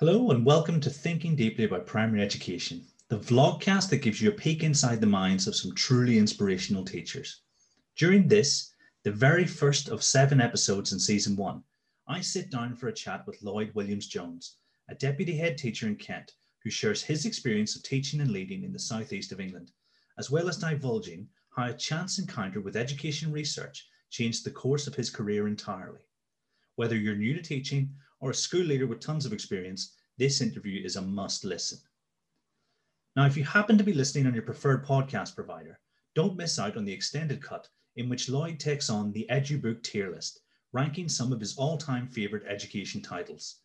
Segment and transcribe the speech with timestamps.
[0.00, 4.32] Hello and welcome to Thinking Deeply About Primary Education, the vlogcast that gives you a
[4.32, 7.42] peek inside the minds of some truly inspirational teachers.
[7.96, 8.72] During this,
[9.02, 11.62] the very first of seven episodes in season one,
[12.08, 14.56] I sit down for a chat with Lloyd Williams Jones,
[14.88, 16.32] a deputy head teacher in Kent,
[16.64, 19.70] who shares his experience of teaching and leading in the southeast of England,
[20.16, 24.94] as well as divulging how a chance encounter with education research changed the course of
[24.94, 26.06] his career entirely.
[26.76, 30.84] Whether you're new to teaching or a school leader with tons of experience, this interview
[30.84, 31.78] is a must listen.
[33.16, 35.80] Now, if you happen to be listening on your preferred podcast provider,
[36.14, 40.10] don't miss out on the extended cut in which Lloyd takes on the EduBook tier
[40.10, 40.40] list,
[40.72, 43.60] ranking some of his all time favourite education titles.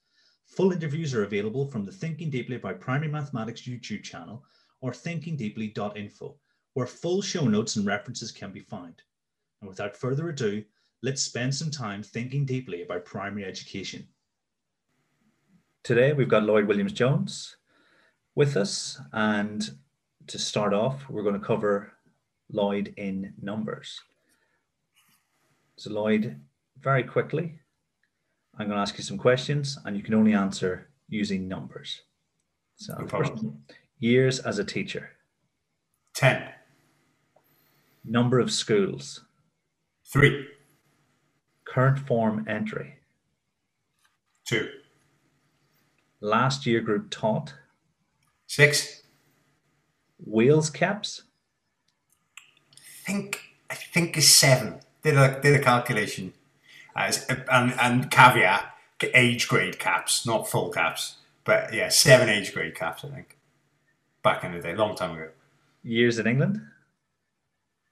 [0.47, 4.43] Full interviews are available from the Thinking Deeply About Primary Mathematics YouTube channel
[4.81, 6.37] or thinkingdeeply.info,
[6.73, 9.01] where full show notes and references can be found.
[9.61, 10.63] And without further ado,
[11.01, 14.07] let's spend some time thinking deeply about primary education.
[15.85, 17.57] Today we've got Lloyd Williams Jones
[18.33, 19.69] with us, and
[20.25, 21.93] to start off, we're going to cover
[22.51, 24.01] Lloyd in numbers.
[25.77, 26.41] So, Lloyd,
[26.81, 27.59] very quickly,
[28.57, 32.01] I'm going to ask you some questions, and you can only answer using numbers.
[32.77, 33.63] So, problem.
[33.99, 35.11] years as a teacher,
[36.15, 36.49] 10,
[38.03, 39.23] number of schools,
[40.11, 40.47] 3,
[41.63, 42.95] current form entry,
[44.47, 44.67] 2,
[46.21, 47.53] last year group taught,
[48.47, 49.01] six.
[50.25, 51.23] Wales caps,
[52.79, 54.79] I think I think it's seven.
[55.03, 56.33] Did a did a calculation,
[56.95, 58.71] uh, as and and caveat
[59.13, 63.03] age grade caps, not full caps, but yeah, seven age grade caps.
[63.03, 63.37] I think
[64.23, 65.29] back in the day, long time ago.
[65.83, 66.61] years in England,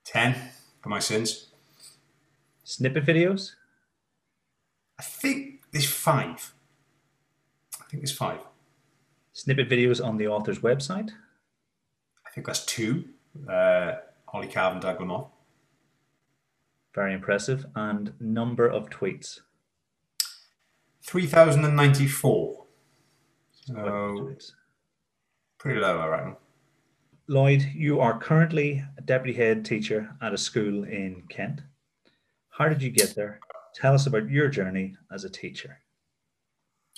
[0.06, 0.36] Ten
[0.82, 1.48] for my sins.
[2.64, 3.52] snippet videos,
[4.98, 6.54] I think there's five.
[7.94, 8.40] I think there's five.
[9.34, 11.12] snippet videos on the author's website,
[12.26, 13.06] I think that's two.
[13.48, 15.30] Uh, Holly Calvin, Doug Lemov.
[16.96, 19.42] very impressive, and number of tweets.
[21.04, 22.66] Three thousand and ninety-four.
[23.72, 24.54] Quite a few So
[25.60, 26.36] pretty low, I reckon.
[27.28, 31.62] Lloyd, you are currently a deputy head teacher at a school in Kent.
[32.50, 33.40] How did you get there?
[33.76, 35.80] Tell us about your journey as a teacher.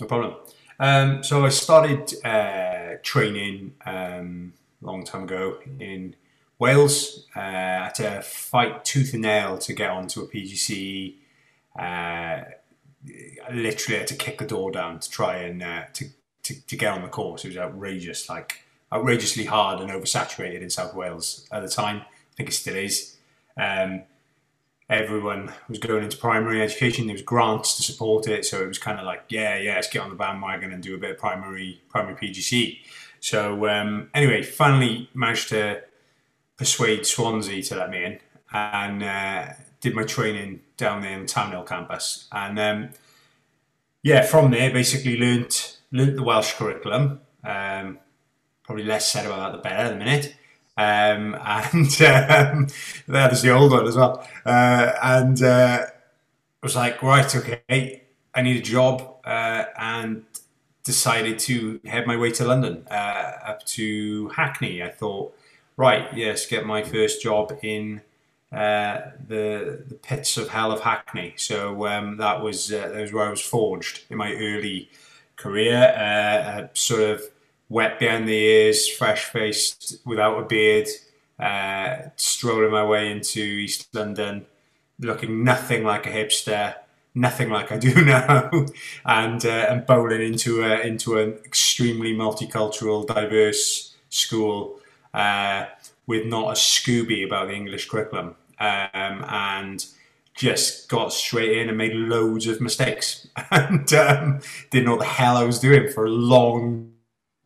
[0.00, 0.34] No problem.
[0.78, 6.14] Um, so I started uh, training um, a long time ago in
[6.58, 7.26] Wales.
[7.34, 11.14] Uh, I had to fight tooth and nail to get onto a PGC.
[11.78, 16.06] Uh, I literally had to kick the door down to try and uh, to,
[16.44, 17.44] to, to get on the course.
[17.44, 18.62] It was outrageous, like
[18.92, 21.98] outrageously hard and oversaturated in South Wales at the time.
[21.98, 23.16] I think it still is.
[23.56, 24.02] Um,
[24.88, 27.06] everyone was going into primary education.
[27.06, 29.88] There was grants to support it, so it was kind of like, yeah, yeah, let's
[29.88, 32.78] get on the bandwagon and do a bit of primary primary PGC.
[33.20, 35.82] So um, anyway, finally managed to
[36.56, 38.20] persuade Swansea to let me in,
[38.52, 42.28] and uh, did my training down there in the Town Hill campus.
[42.32, 42.90] And um,
[44.02, 47.20] yeah, from there, basically learnt learnt the Welsh curriculum.
[47.42, 47.98] Um,
[48.62, 50.34] probably less said about that the better at the minute.
[50.76, 52.66] Um, and um,
[53.06, 54.26] there's the old one as well.
[54.44, 58.02] Uh, and uh, I was like, right, okay,
[58.34, 60.24] I need a job, uh, and
[60.84, 64.82] decided to head my way to London, uh, up to Hackney.
[64.82, 65.36] I thought,
[65.76, 68.02] right, yes, get my first job in
[68.52, 71.34] uh, the the pits of hell of Hackney.
[71.36, 74.88] So um, that was uh, that was where I was forged in my early
[75.36, 76.70] career.
[76.74, 77.22] Sort of
[77.68, 80.88] wet behind the ears, fresh faced, without a beard,
[81.38, 84.46] uh, strolling my way into East London,
[85.00, 86.74] looking nothing like a hipster,
[87.14, 88.50] nothing like I do now,
[89.04, 94.80] and uh, and bowling into a, into an extremely multicultural, diverse school
[95.12, 95.66] uh,
[96.06, 99.84] with not a Scooby about the English curriculum, um, and
[100.34, 103.26] just got straight in and made loads of mistakes.
[103.50, 106.92] And um, didn't know what the hell I was doing for a long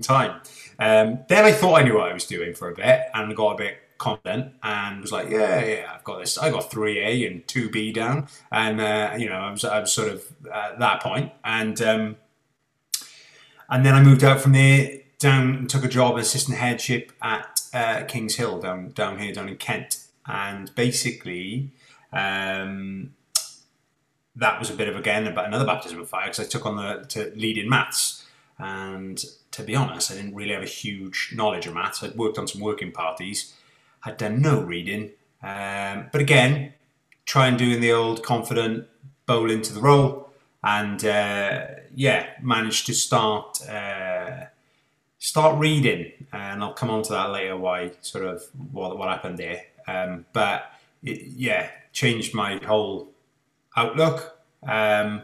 [0.02, 0.40] time.
[0.78, 3.52] Um, then I thought I knew what I was doing for a bit and got
[3.52, 6.38] a bit confident and was like, yeah, yeah, I've got this.
[6.38, 9.80] I got three A and two B down, and uh, you know, I was, I
[9.80, 11.10] was sort of at that point.
[11.10, 12.16] point, and um,
[13.68, 17.12] and then I moved out from there down and took a job as assistant headship
[17.22, 21.72] at uh, Kings Hill down down here down in Kent, and basically.
[22.12, 23.14] Um,
[24.36, 26.76] that was a bit of again about another baptism of fire because I took on
[26.76, 28.19] the to lead in maths,
[28.60, 32.02] and to be honest, I didn't really have a huge knowledge of maths.
[32.02, 33.54] I'd worked on some working parties,
[34.00, 35.10] had done no reading,
[35.42, 36.74] um, but again,
[37.24, 38.86] try and doing the old confident
[39.26, 40.30] bowl into the role,
[40.62, 44.46] and uh, yeah, managed to start uh,
[45.18, 47.56] start reading, and I'll come on to that later.
[47.56, 48.42] Why sort of
[48.72, 50.72] what what happened there, um, but
[51.02, 53.10] it, yeah, changed my whole
[53.76, 55.22] outlook, um,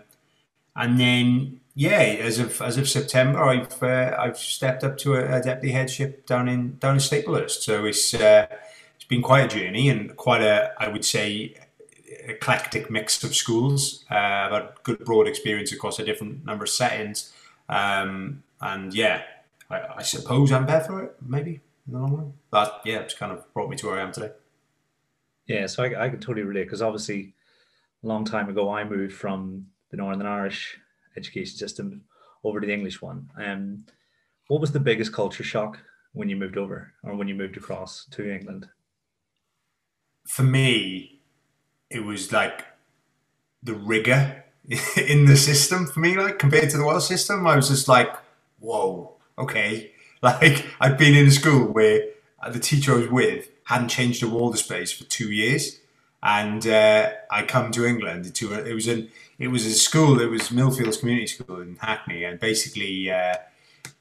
[0.75, 5.41] and then yeah, as of as of September, I've uh, I've stepped up to a,
[5.41, 7.61] a, deputy headship down in down in Staplehurst.
[7.61, 8.47] So it's uh,
[8.95, 11.55] it's been quite a journey and quite a I would say
[12.25, 14.07] eclectic mix of schools.
[14.11, 17.31] Uh, I've had good broad experience across a different number of settings,
[17.69, 19.25] um, and yeah,
[19.69, 21.17] I, I, suppose I'm better for it.
[21.21, 24.03] Maybe in the long run, but yeah, it's kind of brought me to where I
[24.03, 24.31] am today.
[25.47, 27.35] Yeah, so I, I can totally relate because obviously,
[28.03, 30.79] a long time ago, I moved from the Northern Irish
[31.17, 32.03] education system
[32.45, 33.31] over to the English one.
[33.39, 33.85] Um,
[34.49, 35.79] what was the biggest culture shock
[36.13, 38.69] when you moved over or when you moved across to England?
[40.27, 41.21] For me,
[41.91, 42.65] it was like
[43.63, 44.45] the rigor
[44.97, 47.47] in the system for me, like compared to the Welsh system.
[47.47, 48.15] I was just like,
[48.59, 49.93] whoa, okay.
[50.23, 52.01] Like I'd been in a school where
[52.51, 55.79] the teacher I was with hadn't changed the wall space for two years,
[56.23, 60.21] and uh, I come to England to it was an it was a school.
[60.21, 63.35] It was Millfields Community School in Hackney, and basically uh,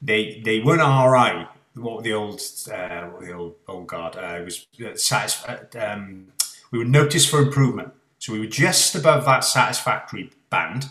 [0.00, 1.46] they they weren't RI.
[1.74, 2.40] What the old
[2.72, 6.28] uh, the old oh god uh, was uh, satisf- uh, um,
[6.70, 7.92] we were noticed for improvement.
[8.18, 10.86] So we were just above that satisfactory band,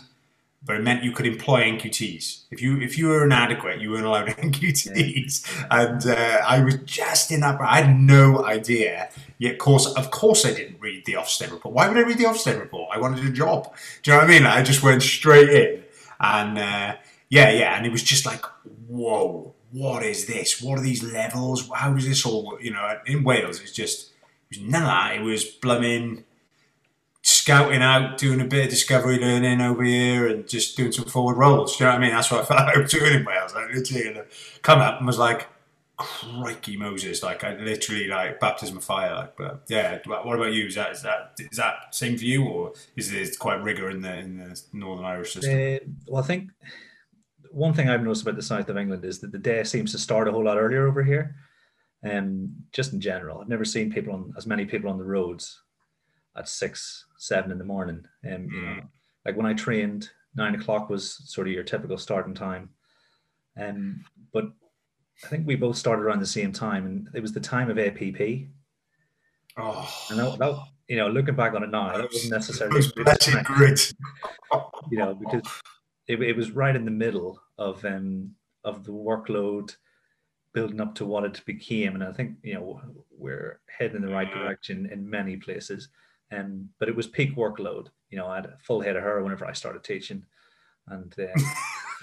[0.66, 2.42] but it meant you could employ NQTs.
[2.50, 5.46] If you if you were inadequate, you weren't allowed NQTs.
[5.46, 5.66] Yeah.
[5.70, 7.60] And uh, I was just in that.
[7.60, 9.08] I had no idea.
[9.38, 11.74] Yet, of course, of course, I didn't read the Ofsted report.
[11.74, 12.90] Why would I read the Ofsted report?
[12.92, 13.72] I wanted a job.
[14.02, 14.44] Do you know what I mean?
[14.44, 15.84] I just went straight in,
[16.18, 16.96] and uh,
[17.28, 18.44] yeah, yeah, and it was just like,
[18.88, 20.60] whoa, what is this?
[20.60, 21.70] What are these levels?
[21.72, 22.58] How does this all?
[22.60, 24.10] You know, in Wales, it's just
[24.50, 25.16] it was none of that.
[25.16, 26.24] It was blooming
[27.46, 31.36] scouting out, doing a bit of discovery learning over here, and just doing some forward
[31.36, 31.76] rolls.
[31.76, 32.10] Do you know what I mean?
[32.10, 33.54] That's what I felt like I was doing in Wales.
[33.54, 34.20] Like literally,
[34.62, 35.46] come up and was like,
[35.96, 37.22] crikey Moses!
[37.22, 39.14] Like I literally like baptism of fire.
[39.14, 40.00] Like, but yeah.
[40.06, 40.66] What about you?
[40.66, 44.02] Is that is that is that same for you, or is there quite rigor in
[44.02, 45.54] the in the Northern Irish system?
[45.54, 46.50] Uh, well, I think
[47.52, 49.98] one thing I've noticed about the south of England is that the day seems to
[49.98, 51.36] start a whole lot earlier over here.
[52.04, 55.60] Um, just in general, I've never seen people on as many people on the roads
[56.36, 58.04] at six, seven in the morning.
[58.24, 58.88] Um, you know, mm.
[59.24, 62.70] like when I trained, nine o'clock was sort of your typical starting time.
[63.58, 64.44] Um, but
[65.24, 67.78] I think we both started around the same time, and it was the time of
[67.78, 68.48] APP.
[69.58, 72.92] Oh, and that, that you know, looking back on it now, that wasn't necessarily was
[72.92, 73.94] great.
[74.90, 75.42] you know, because
[76.06, 78.32] it, it was right in the middle of um
[78.64, 79.74] of the workload
[80.56, 81.94] building up to what it became.
[81.94, 82.80] And I think, you know,
[83.10, 85.88] we're heading in the right direction in many places.
[86.32, 87.88] Um, but it was peak workload.
[88.10, 90.24] You know, I had a full head of hair whenever I started teaching.
[90.88, 91.40] And uh,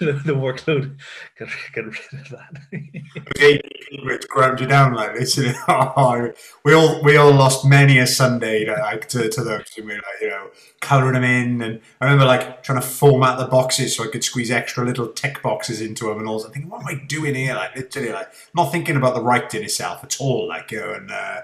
[0.00, 0.98] the workload
[1.38, 2.60] got, get rid of that.
[2.72, 5.36] it ground you down like this.
[5.36, 6.32] You know?
[6.64, 9.64] we all we all lost many a Sunday like to, to those.
[9.76, 10.50] We like you know
[10.80, 14.24] colouring them in, and I remember like trying to format the boxes so I could
[14.24, 16.44] squeeze extra little tick boxes into them, and all.
[16.44, 17.54] I thinking, what am I doing here?
[17.54, 20.48] Like literally, like not thinking about the writing itself at all.
[20.48, 21.40] Like you know, and uh,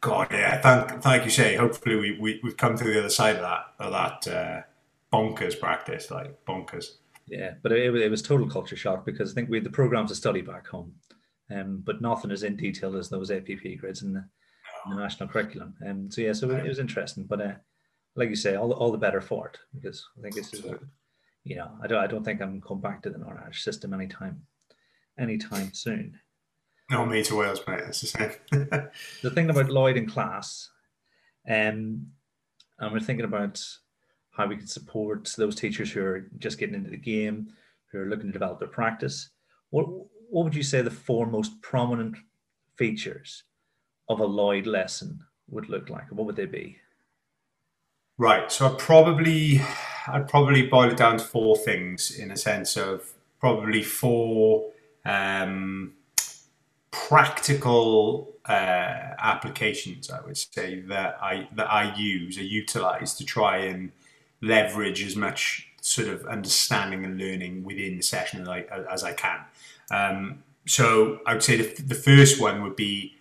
[0.00, 1.56] God, yeah, thank thank you, say.
[1.56, 4.62] Hopefully, we, we we've come to the other side of that of that uh,
[5.12, 6.96] bonkers practice, like bonkers.
[7.26, 10.10] Yeah, but it, it was total culture shock because I think we had the programs
[10.10, 10.94] to study back home,
[11.54, 14.24] um, but nothing as in detail as those APP grids in the,
[14.86, 15.74] in the national curriculum.
[15.86, 17.52] Um, so yeah, so it, it was interesting, but uh,
[18.16, 20.52] like you say, all, all the better for it because I think it's,
[21.44, 23.94] you know, I don't, I don't think I'm going back to the Northern Irish system
[23.94, 24.42] anytime,
[25.18, 26.18] anytime soon.
[26.90, 27.80] No, me to Wales, mate.
[27.84, 28.32] That's the same.
[29.22, 30.70] the thing about Lloyd in class,
[31.48, 32.06] um,
[32.78, 33.62] and we're thinking about
[34.32, 37.52] how we can support those teachers who are just getting into the game,
[37.92, 39.30] who are looking to develop their practice.
[39.70, 39.84] What
[40.30, 42.16] what would you say the four most prominent
[42.76, 43.44] features
[44.08, 46.10] of a Lloyd lesson would look like?
[46.10, 46.78] What would they be?
[48.18, 48.50] Right.
[48.50, 49.60] So I probably
[50.08, 54.70] I'd probably boil it down to four things in a sense of probably four
[55.04, 55.94] um,
[56.90, 60.10] practical uh, applications.
[60.10, 63.92] I would say that I that I use or utilize to try and
[64.42, 69.12] leverage as much sort of understanding and learning within the session as I, as I
[69.12, 69.40] can.
[69.90, 73.16] Um, so I would say the, the first one would be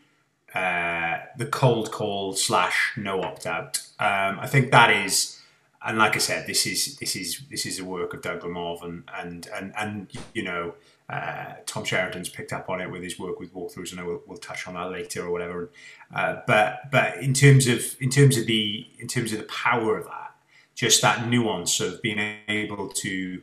[0.54, 3.80] uh, the cold call slash no opt out.
[4.00, 5.40] Um, I think that is,
[5.86, 8.84] and like I said, this is this is this is the work of Doug Lemov
[8.84, 10.74] and and and and you know.
[11.10, 14.38] Uh, Tom Sherrington's picked up on it with his work with walkthroughs, and we'll, we'll
[14.38, 15.72] touch on that later or whatever.
[16.14, 19.98] Uh, but but in terms of in terms of the in terms of the power
[19.98, 20.36] of that,
[20.76, 23.42] just that nuance of being able to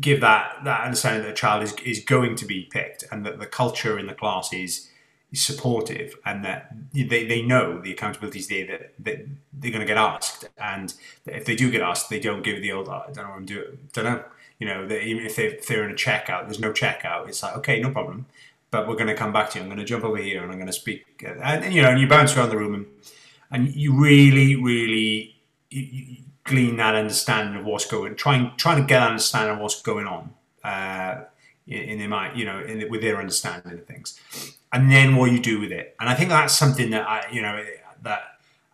[0.00, 3.38] give that that understanding that a child is, is going to be picked and that
[3.38, 4.90] the culture in the class is,
[5.32, 9.80] is supportive and that they, they know the accountability is there that, that they're going
[9.80, 10.94] to get asked and
[11.26, 13.46] if they do get asked they don't give the old I don't know what I'm
[13.46, 14.24] doing don't know
[14.60, 17.56] you know that even if, they, they're in a checkout there's no checkout it's like
[17.56, 18.26] okay no problem
[18.70, 20.52] but we're going to come back to you I'm going to jump over here and
[20.52, 22.86] I'm going to speak and you know and you bounce around the room and,
[23.50, 25.34] and you really really
[25.70, 29.60] you, you, glean that understanding of what's going, trying trying to get an understanding of
[29.60, 31.22] what's going on uh,
[31.66, 34.20] in, in their mind, you know, in, with their understanding of things,
[34.72, 35.96] and then what you do with it.
[36.00, 37.64] And I think that's something that I, you know,
[38.02, 38.22] that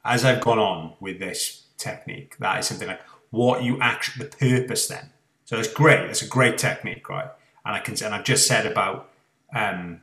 [0.04, 4.36] as I've gone on with this technique, that is something like what you actually the
[4.36, 5.10] purpose then.
[5.46, 6.00] So it's great.
[6.10, 7.30] It's a great technique, right?
[7.64, 9.10] And I can and I've just said about
[9.54, 10.02] um,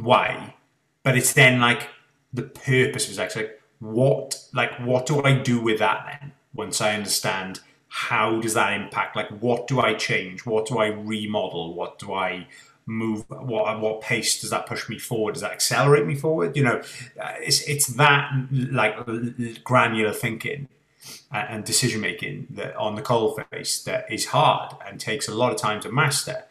[0.00, 0.54] why,
[1.02, 1.88] but it's then like
[2.32, 6.32] the purpose was actually like, what like what do I do with that then?
[6.54, 10.86] once I understand how does that impact like what do I change what do I
[10.86, 12.46] remodel what do I
[12.86, 16.56] move what at what pace does that push me forward does that accelerate me forward
[16.56, 16.82] you know
[17.20, 18.96] uh, it's it's that like
[19.62, 20.68] granular thinking
[21.30, 25.52] and decision making that on the coal face that is hard and takes a lot
[25.52, 26.44] of time to master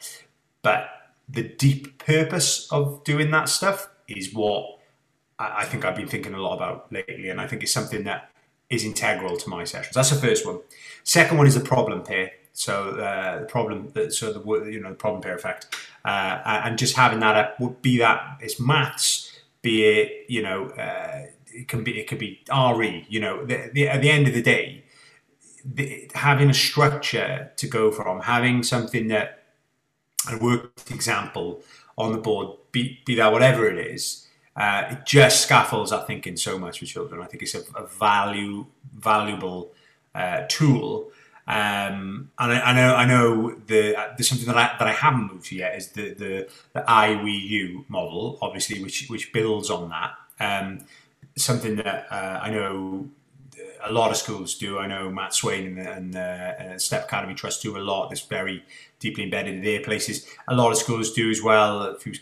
[0.62, 0.90] but
[1.30, 4.78] the deep purpose of doing that stuff is what
[5.40, 8.32] I think I've been thinking a lot about lately and I think it's something that
[8.70, 9.96] is integral to my sessions.
[9.96, 10.60] That's the first one.
[11.04, 12.32] Second one is the problem pair.
[12.54, 16.96] So uh, the problem, so the you know the problem pair effect, uh, and just
[16.96, 19.32] having that up would be that it's maths,
[19.62, 23.06] be it you know uh, it can be it could be RE.
[23.10, 24.84] You know, the, the, at the end of the day,
[25.66, 29.44] the, having a structure to go from, having something that
[30.32, 31.64] a worked example
[31.98, 36.36] on the board, be, be that whatever it is, uh, it just scaffolds our thinking
[36.38, 37.22] so much for children.
[37.22, 39.72] I think it's a, a value valuable
[40.14, 41.12] uh, tool.
[41.48, 44.94] Um, and I, I, know I know the, uh, there's something that I, that I
[44.94, 49.34] haven't moved to yet is the the, the I we you model, obviously, which which
[49.34, 50.14] builds on that.
[50.40, 50.86] Um,
[51.38, 53.10] something that uh, I know
[53.84, 54.78] a lot of schools do.
[54.78, 58.10] I know Matt Swain and, and uh, Step Academy Trust do a lot.
[58.10, 58.64] That's very
[59.00, 60.28] deeply embedded in their places.
[60.48, 61.82] A lot of schools do as well.
[61.84, 62.14] A few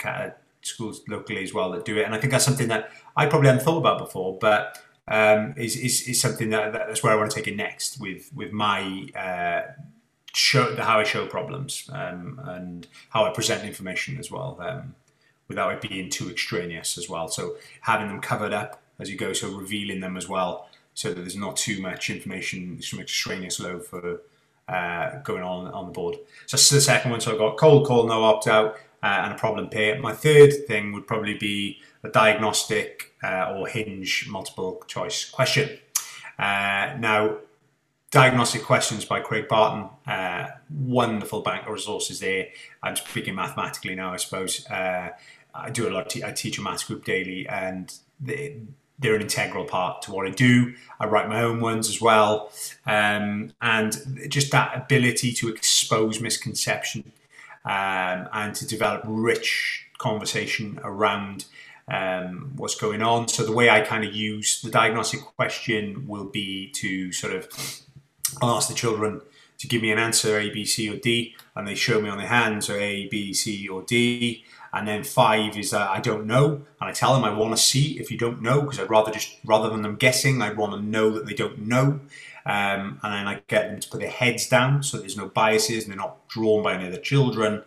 [0.62, 3.48] schools locally as well that do it, and I think that's something that I probably
[3.50, 7.32] hadn't thought about before, but um, is, is, is something that that's where I want
[7.32, 9.72] to take it next with with my uh,
[10.34, 14.96] show the how I show problems um, and how I present information as well, um,
[15.48, 17.28] without it being too extraneous as well.
[17.28, 21.22] So having them covered up as you go, so revealing them as well, so that
[21.22, 24.22] there's not too much information, too much extraneous load for
[24.68, 26.18] uh, going on on the board.
[26.46, 27.22] So the second one.
[27.22, 30.00] So I've got cold call, no opt out uh, and a problem pair.
[30.00, 35.80] My third thing would probably be a diagnostic uh, or hinge multiple choice question.
[36.38, 37.38] Uh, now,
[38.12, 42.48] diagnostic questions by Craig Barton, uh, wonderful bank of resources there.
[42.82, 44.66] I'm speaking mathematically now, I suppose.
[44.68, 45.10] Uh,
[45.54, 46.16] I do a lot.
[46.16, 48.62] of I teach a maths group daily, and they,
[49.00, 50.74] they're an integral part to what I do.
[51.00, 52.52] I write my own ones as well,
[52.86, 57.12] um, and just that ability to expose misconception
[57.66, 61.46] um, and to develop rich conversation around
[61.88, 63.28] um, what's going on.
[63.28, 67.48] So the way I kind of use the diagnostic question will be to sort of
[68.42, 69.22] ask the children
[69.58, 72.18] to give me an answer A, B, C, or D, and they show me on
[72.18, 74.46] their hands A, B, C, or D.
[74.72, 77.62] And then five is that I don't know, and I tell them I want to
[77.62, 80.74] see if you don't know because I'd rather just rather than them guessing, I'd want
[80.74, 82.00] to know that they don't know.
[82.46, 85.84] Um, and then I get them to put their heads down so there's no biases
[85.84, 87.64] and they're not drawn by any other children.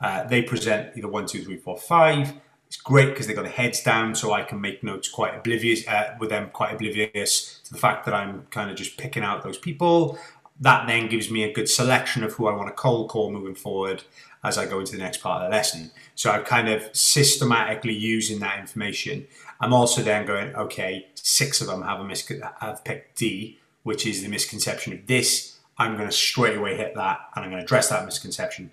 [0.00, 2.34] Uh, they present either one, two, three, four, five.
[2.66, 5.86] It's great because they've got their heads down, so I can make notes quite oblivious
[5.86, 9.42] uh, with them, quite oblivious to the fact that I'm kind of just picking out
[9.42, 10.18] those people.
[10.60, 13.54] That then gives me a good selection of who I want to cold call moving
[13.54, 14.02] forward
[14.46, 15.90] as I go into the next part of the lesson.
[16.14, 19.26] So I'm kind of systematically using that information.
[19.60, 24.04] I'm also then going, okay, six of them have a mis- have picked D which
[24.04, 25.60] is the misconception of this.
[25.78, 28.72] I'm going to straight away hit that and I'm going to address that misconception.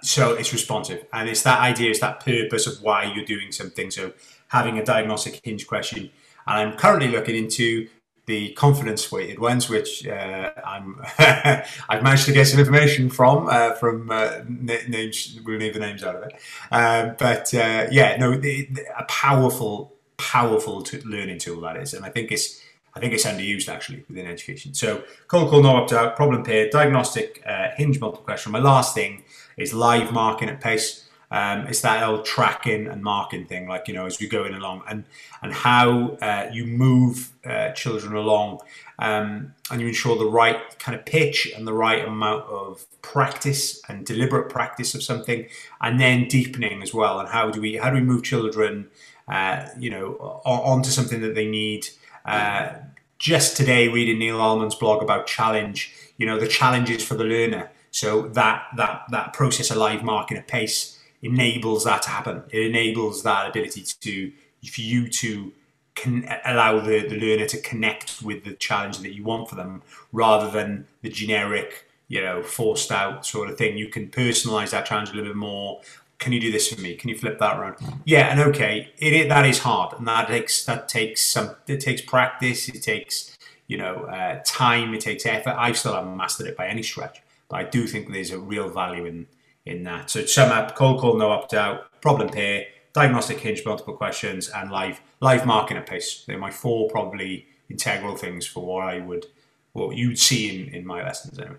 [0.00, 1.04] So it's responsive.
[1.12, 3.90] And it's that idea, it's that purpose of why you're doing something.
[3.90, 4.14] So
[4.48, 6.08] having a diagnostic hinge question.
[6.46, 7.88] And I'm currently looking into
[8.26, 13.74] the confidence weighted ones, which uh, I'm I've managed to get some information from uh,
[13.74, 15.38] from uh, names.
[15.44, 16.34] We'll leave the names out of it,
[16.70, 22.04] um, but uh, yeah, no, the, the, a powerful, powerful learning tool that is, and
[22.04, 22.62] I think it's
[22.94, 24.74] I think it's underused actually within education.
[24.74, 28.52] So cold call, no opt out, problem pair, diagnostic, uh, hinge multiple question.
[28.52, 29.24] My last thing
[29.56, 31.01] is live marking at pace.
[31.32, 34.82] Um, it's that old tracking and marking thing, like you know, as we're going along,
[34.86, 35.04] and
[35.40, 38.60] and how uh, you move uh, children along,
[38.98, 43.80] um, and you ensure the right kind of pitch and the right amount of practice
[43.88, 45.46] and deliberate practice of something,
[45.80, 47.18] and then deepening as well.
[47.18, 48.90] And how do we how do we move children,
[49.26, 51.88] uh, you know, onto something that they need?
[52.26, 52.74] Uh,
[53.18, 57.70] just today, reading Neil Almond's blog about challenge, you know, the challenges for the learner.
[57.90, 62.42] So that that that process of live marking a pace enables that to happen.
[62.50, 64.32] It enables that ability to
[64.70, 65.52] for you to
[65.94, 69.82] can allow the, the learner to connect with the challenge that you want for them
[70.12, 73.76] rather than the generic, you know, forced out sort of thing.
[73.76, 75.80] You can personalize that challenge a little bit more.
[76.18, 76.94] Can you do this for me?
[76.94, 77.76] Can you flip that around?
[78.04, 81.80] Yeah, and okay, it, it that is hard, and that takes that takes some it
[81.80, 82.68] takes practice.
[82.68, 83.36] It takes
[83.66, 84.94] you know uh, time.
[84.94, 85.56] It takes effort.
[85.58, 88.68] I still haven't mastered it by any stretch, but I do think there's a real
[88.68, 89.26] value in
[89.66, 90.10] in that.
[90.10, 94.70] So sum up, cold call, no opt out, problem pair, diagnostic hinge, multiple questions, and
[94.70, 96.24] live live marking at pace.
[96.26, 99.26] They're my four probably integral things for what I would
[99.72, 101.56] what you'd see in, in my lessons anyway.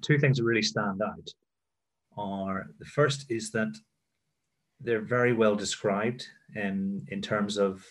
[0.00, 1.32] Two things that really stand out
[2.16, 3.74] are the first is that
[4.80, 7.84] they're very well described in in terms of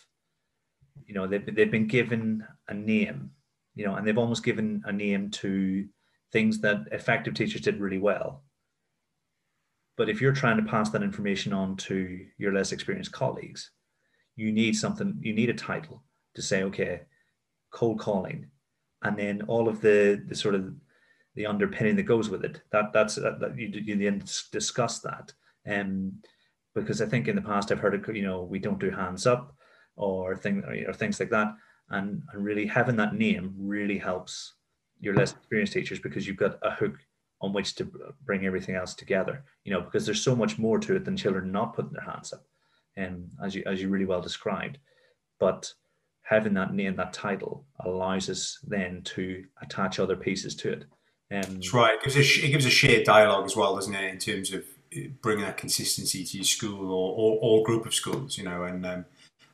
[1.05, 3.31] you know they've, they've been given a name
[3.75, 5.87] you know and they've almost given a name to
[6.31, 8.43] things that effective teachers did really well.
[9.95, 13.71] But if you're trying to pass that information on to your less experienced colleagues,
[14.35, 16.03] you need something, you need a title
[16.35, 17.01] to say, okay,
[17.71, 18.47] cold calling,
[19.01, 20.73] and then all of the the sort of
[21.35, 22.61] the underpinning that goes with it.
[22.71, 25.33] That that's that, that you you then discuss that.
[25.67, 26.13] Um,
[26.75, 29.25] because I think in the past I've heard it, you know, we don't do hands
[29.25, 29.55] up
[29.95, 31.55] or thing or things like that.
[31.89, 34.53] And, and really having that name really helps
[34.99, 36.95] your less experienced teachers because you've got a hook
[37.41, 37.87] on which to
[38.25, 41.51] bring everything else together you know because there's so much more to it than children
[41.51, 42.43] not putting their hands up
[42.97, 44.79] and as you as you really well described.
[45.39, 45.71] But
[46.23, 50.85] having that name that title allows us then to attach other pieces to it.
[51.29, 51.93] And that's right.
[51.93, 54.65] It gives a it gives a shared dialogue as well doesn't it in terms of
[54.95, 58.63] uh, bringing that consistency to your school or or, or group of schools you know
[58.63, 59.05] and um,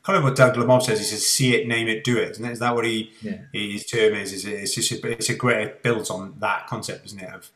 [0.04, 1.00] kind of what Doug Lemov says.
[1.00, 3.40] He says, "See it, name it, do it." Isn't, Is that what he yeah.
[3.52, 4.34] his term is?
[4.34, 7.34] Is it, it's just a, it's a great it builds on that concept, isn't it?
[7.34, 7.52] Of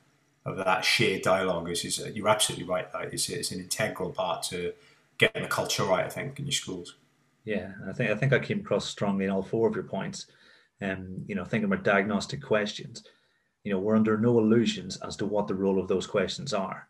[0.45, 1.69] of that shared dialogue.
[1.69, 2.91] Is, is you're absolutely right.
[2.91, 4.73] That it's, it's an integral part to
[5.17, 6.05] getting the culture right.
[6.05, 6.95] I think in your schools.
[7.43, 10.27] Yeah, I think I think I came across strongly in all four of your points.
[10.81, 13.03] Um, you know, thinking about diagnostic questions,
[13.63, 16.87] you know, we're under no illusions as to what the role of those questions are.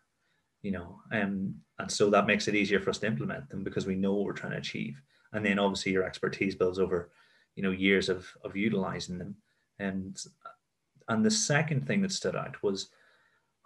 [0.60, 3.86] You know, um, and so that makes it easier for us to implement them because
[3.86, 5.00] we know what we're trying to achieve
[5.32, 7.10] and then obviously your expertise builds over
[7.54, 9.36] you know years of of utilizing them.
[9.78, 10.18] And
[11.08, 12.88] and the second thing that stood out was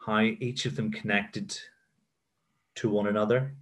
[0.06, 1.58] how each of them connected
[2.76, 3.54] to one another.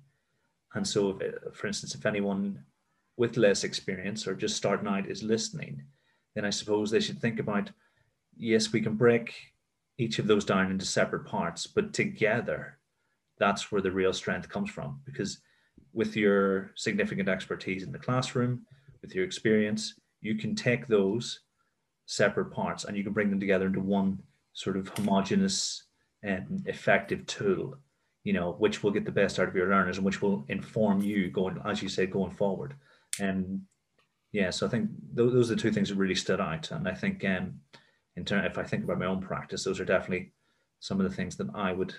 [0.74, 2.64] And so if, for instance if anyone
[3.16, 5.82] with less experience or just starting out is listening
[6.34, 7.68] then i suppose they should think about
[8.36, 9.34] yes we can break
[9.98, 12.78] each of those down into separate parts but together
[13.40, 15.00] that's where the real strength comes from.
[15.04, 15.40] Because
[15.92, 18.62] with your significant expertise in the classroom,
[19.02, 21.40] with your experience, you can take those
[22.06, 24.18] separate parts and you can bring them together into one
[24.52, 25.84] sort of homogenous
[26.22, 27.76] and effective tool,
[28.24, 31.00] you know, which will get the best out of your learners and which will inform
[31.00, 32.74] you going, as you say, going forward.
[33.18, 33.62] And
[34.32, 36.70] yeah, so I think those, those are the two things that really stood out.
[36.70, 37.60] And I think um,
[38.16, 40.32] in turn, if I think about my own practice, those are definitely
[40.80, 41.94] some of the things that I would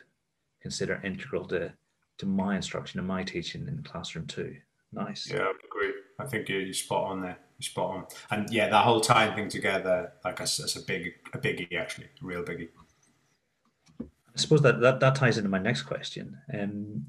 [0.62, 1.74] consider integral to
[2.18, 4.56] to my instruction and my teaching in the classroom too.
[4.94, 5.30] Nice.
[5.32, 5.94] Yeah, I agree.
[6.20, 7.38] I think you're, you're spot on there.
[7.58, 8.06] You're spot on.
[8.30, 12.06] And yeah, that whole time thing together, like that's, that's a big, a biggie actually,
[12.06, 12.70] a real biggie.
[14.02, 16.38] I suppose that, that that ties into my next question.
[16.54, 17.06] Um,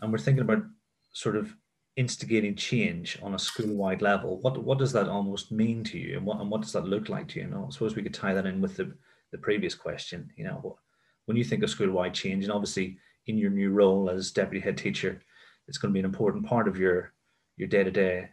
[0.00, 0.64] and we're thinking about
[1.12, 1.54] sort of
[1.96, 4.40] instigating change on a school-wide level.
[4.40, 7.08] What what does that almost mean to you, and what and what does that look
[7.08, 7.46] like to you?
[7.46, 8.92] know, I suppose we could tie that in with the
[9.30, 10.30] the previous question.
[10.36, 10.78] You know,
[11.26, 14.78] when you think of school-wide change, and obviously in your new role as deputy head
[14.78, 15.20] teacher,
[15.68, 17.12] it's going to be an important part of your
[17.56, 18.28] your day to day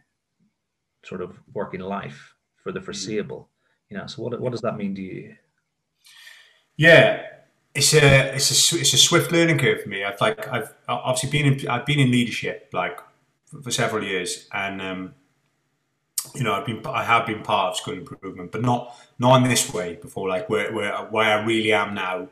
[1.04, 2.84] sort of working life for the mm.
[2.84, 3.48] foreseeable.
[3.90, 5.36] You know, so what what does that mean to you?
[6.76, 7.22] Yeah,
[7.74, 10.04] it's a it's a it's a swift learning curve for me.
[10.04, 12.98] I've like I've obviously been in I've been in leadership like
[13.62, 15.14] for several years, and um,
[16.34, 19.48] you know I've been I have been part of school improvement, but not not in
[19.48, 20.28] this way before.
[20.28, 22.28] Like where where where I really am now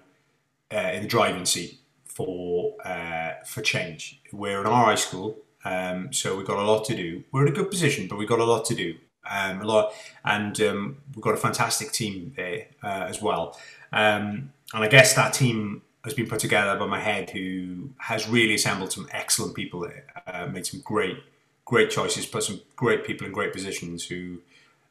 [0.73, 1.82] uh, in the driving seat
[2.15, 4.21] for uh, for change.
[4.33, 7.25] We're an RI school, um, so we've got a lot to do.
[7.33, 8.97] We're in a good position, but we've got a lot to do.
[9.31, 9.95] Um, a lot,
[10.25, 13.57] and um, we've got a fantastic team there uh, as well.
[13.93, 18.29] Um, and I guess that team has been put together by my head, who has
[18.29, 19.89] really assembled some excellent people
[20.27, 21.19] uh, made some great,
[21.65, 24.39] great choices, put some great people in great positions who,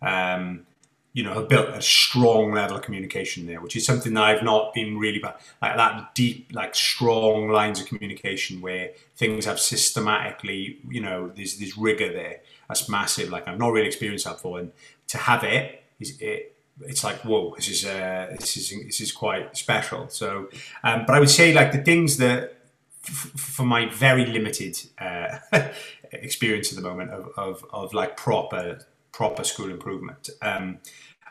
[0.02, 0.66] um,
[1.14, 4.44] you know, have built a strong level of communication there, which is something that I've
[4.44, 9.60] not been really bad, like that deep, like strong lines of communication where things have
[9.60, 12.40] systematically, you know, there's this rigor there.
[12.70, 13.30] That's massive.
[13.30, 14.72] Like I've not really experienced that before, and
[15.08, 19.12] to have it is it it's like whoa, this is uh, this is this is
[19.12, 20.08] quite special.
[20.08, 20.50] So,
[20.84, 22.56] um, but I would say like the things that
[23.04, 25.40] f- for my very limited uh,
[26.12, 28.80] experience at the moment of, of, of like proper
[29.12, 30.80] proper school improvement, um,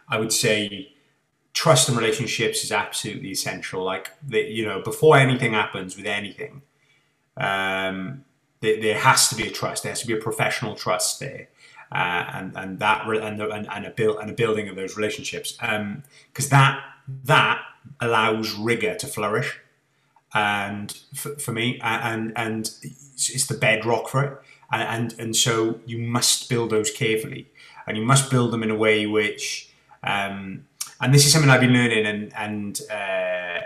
[0.08, 0.92] I would say
[1.52, 3.82] trust and relationships is absolutely essential.
[3.84, 6.62] Like the, you know, before anything happens with anything,
[7.36, 8.24] um,
[8.60, 9.82] there, there has to be a trust.
[9.82, 11.48] There has to be a professional trust there
[11.92, 15.52] uh, and and that and and, and a build and a building of those relationships
[15.52, 16.80] because um, that
[17.24, 17.62] that
[18.00, 19.58] allows rigor to flourish
[20.32, 24.38] and for, for me and and it's the bedrock for it
[24.70, 27.48] and, and and so you must build those carefully
[27.90, 29.68] and you must build them in a way which
[30.02, 30.66] um,
[31.00, 33.60] and this is something I've been learning and and uh,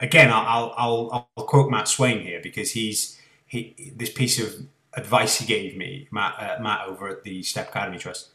[0.00, 5.38] again I'll, I'll I'll quote Matt Swain here because he's he this piece of advice
[5.38, 8.30] he gave me, Matt, uh, Matt over at the Step Academy Trust.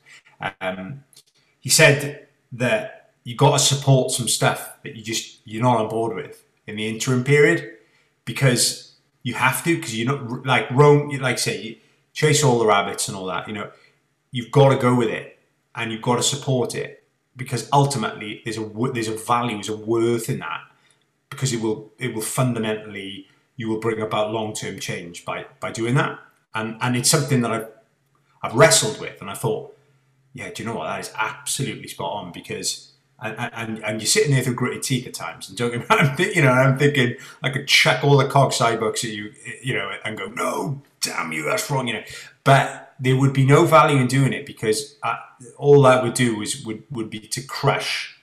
[0.61, 1.03] Um,
[1.59, 5.89] he said that you got to support some stuff that you just you're not on
[5.89, 7.77] board with in the interim period
[8.25, 11.75] because you have to because you're not like roam like say you
[12.13, 13.69] chase all the rabbits and all that you know
[14.31, 15.39] you've got to go with it
[15.75, 17.03] and you've got to support it
[17.35, 20.61] because ultimately there's a there's a value there's a worth in that
[21.29, 25.71] because it will it will fundamentally you will bring about long term change by by
[25.71, 26.19] doing that
[26.53, 27.67] and and it's something that I've
[28.41, 29.77] I've wrestled with, and I thought,
[30.33, 30.85] yeah, do you know what?
[30.85, 32.87] That is absolutely spot on because.
[33.23, 36.41] And, and, and you're sitting there through gritted teeth at times and talking about, you
[36.41, 40.17] know, I'm thinking I could check all the CogSci books at you, you know, and
[40.17, 42.03] go, no, damn you, that's wrong, you know.
[42.43, 45.17] But there would be no value in doing it because I,
[45.57, 48.19] all that would do is would, would be to crush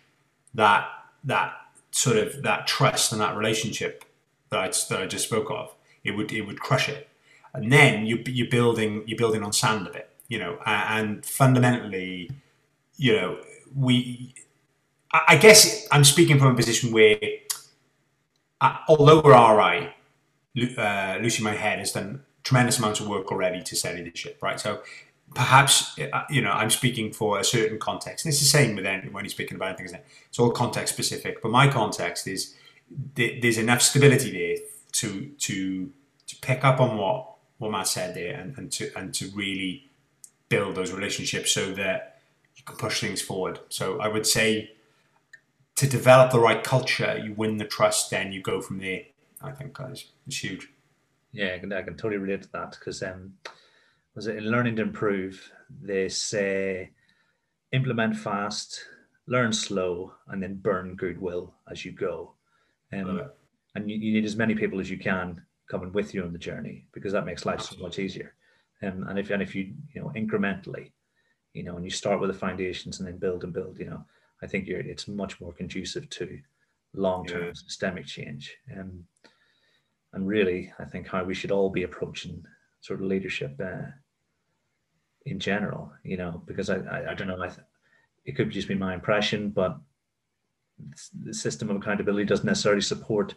[0.54, 0.88] that
[1.24, 1.52] that
[1.90, 4.04] sort of that trust and that relationship
[4.50, 5.74] that I, that I just spoke of.
[6.04, 7.08] It would it would crush it
[7.54, 10.58] and then you, you're building you're building on sand a bit, you know.
[10.64, 12.30] And fundamentally,
[12.96, 13.38] you know,
[13.74, 14.34] we.
[15.10, 17.18] I guess I'm speaking from a position where,
[18.60, 19.88] uh, although we're RI,
[20.76, 24.58] uh, Lucy My Head has done tremendous amounts of work already to set leadership, right?
[24.58, 24.80] So
[25.34, 28.86] perhaps uh, you know I'm speaking for a certain context, and it's the same with
[28.86, 29.92] anyone when he's speaking about things.
[30.28, 32.54] It's all context specific, but my context is
[33.14, 34.56] there's enough stability there
[34.92, 35.92] to to
[36.26, 39.90] to pick up on what what Matt said there and, and to and to really
[40.48, 42.20] build those relationships so that
[42.56, 43.60] you can push things forward.
[43.68, 44.72] So I would say
[45.76, 49.02] to develop the right culture, you win the trust, then you go from there.
[49.42, 50.68] I think guys, it's huge.
[51.32, 53.34] Yeah, I can, I can totally relate to that because um,
[54.14, 55.50] was it in learning to improve?
[55.82, 56.90] They say
[57.72, 58.84] implement fast,
[59.26, 62.34] learn slow, and then burn goodwill as you go.
[62.92, 63.22] Um,
[63.74, 66.38] and you, you, need as many people as you can coming with you on the
[66.38, 68.34] journey because that makes life so much easier.
[68.82, 70.92] Um, and if and if you you know incrementally,
[71.52, 74.04] you know, and you start with the foundations and then build and build, you know,
[74.42, 76.38] I think you're it's much more conducive to
[76.94, 77.52] long term yeah.
[77.54, 78.56] systemic change.
[78.76, 79.04] Um,
[80.12, 82.44] and really, I think how we should all be approaching
[82.80, 83.90] sort of leadership uh,
[85.26, 87.66] in general, you know, because I I, I don't know, I th-
[88.24, 89.78] it could just be my impression, but
[91.22, 93.34] the system of accountability doesn't necessarily support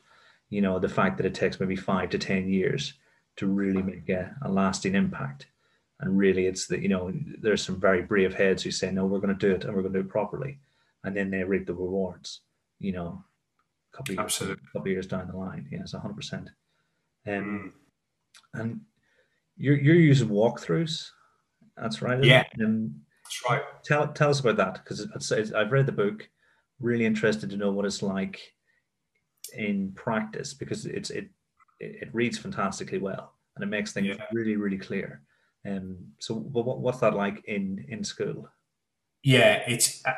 [0.49, 2.93] you know the fact that it takes maybe five to ten years
[3.38, 5.47] to really make a, a lasting impact.
[5.99, 9.19] And really it's that you know there's some very brave heads who say no we're
[9.19, 10.60] going to do it and we're going to do it properly.
[11.03, 12.41] And then they reap the rewards
[12.79, 13.23] you know
[13.93, 14.65] a couple of years, Absolutely.
[14.73, 15.67] couple of years down the line.
[15.71, 16.47] Yes 100%
[17.27, 17.73] um,
[18.55, 18.62] mm.
[18.62, 18.81] and
[19.57, 21.07] you're, you're using walkthroughs
[21.77, 25.91] that's right yeah um, that's right tell, tell us about that because i've read the
[25.91, 26.27] book
[26.79, 28.39] really interested to know what it's like
[29.55, 31.29] in practice because it's it
[31.79, 34.25] it reads fantastically well and it makes things yeah.
[34.31, 35.21] really really clear.
[35.67, 38.49] Um, so what, what's that like in in school?
[39.23, 40.13] Yeah, it's uh,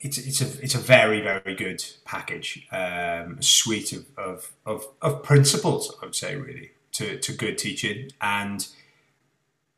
[0.00, 4.86] it's it's a it's a very very good package, um, a suite of, of of
[5.02, 5.94] of principles.
[6.00, 8.66] I would say really to to good teaching, and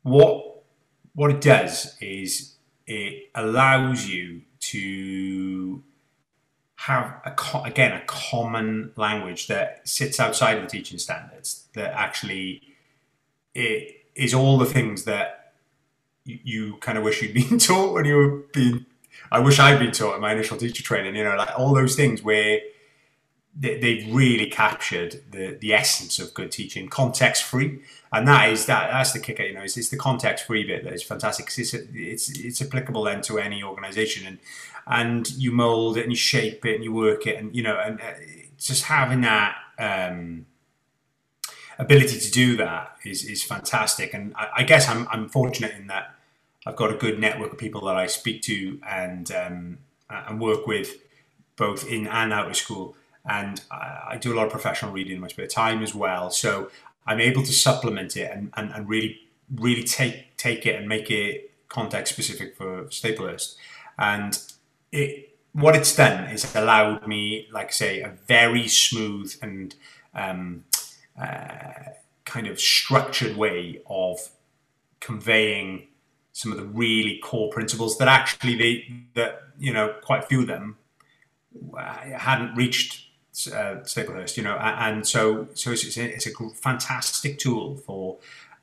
[0.03, 0.63] what
[1.13, 2.55] what it does is
[2.85, 5.83] it allows you to
[6.75, 11.93] have a co- again a common language that sits outside of the teaching standards that
[11.93, 12.61] actually
[13.53, 15.53] it is all the things that
[16.25, 18.85] you, you kind of wish you'd been taught when you were being
[19.31, 21.95] I wish I'd been taught in my initial teacher training you know like all those
[21.95, 22.59] things where
[23.57, 28.65] they, they've really captured the the essence of good teaching, context free, and that is
[28.67, 29.43] that that's the kicker.
[29.43, 31.47] You know, it's, it's the context free bit that is fantastic.
[31.57, 34.39] It's, it's it's applicable then to any organization, and
[34.87, 37.77] and you mold it and you shape it and you work it, and you know,
[37.77, 38.13] and uh,
[38.57, 39.55] just having that.
[39.77, 40.45] Um,
[41.79, 44.13] ability to do that is is fantastic.
[44.13, 46.13] And I, I, guess I'm I'm fortunate in that
[46.65, 49.77] I've got a good network of people that I speak to and um,
[50.09, 50.97] and work with,
[51.55, 52.95] both in and out of school.
[53.25, 56.31] And I, do a lot of professional reading in my spare time as well.
[56.31, 56.71] So
[57.05, 59.19] I'm able to supplement it and, and, and really
[59.55, 63.55] really take take it and make it context specific for Staplehurst.
[63.97, 64.39] And
[64.91, 69.75] it what it's done is allowed me, like I say, a very smooth and
[70.13, 70.63] um,
[71.21, 71.91] uh,
[72.25, 74.29] kind of structured way of
[74.99, 75.87] conveying
[76.41, 78.73] some of the really core principles that actually they
[79.13, 80.77] that you know quite few of them
[81.77, 83.11] uh, hadn't reached
[83.53, 83.77] uh,
[84.35, 88.17] you know, and so so it's, it's, a, fantastic tool for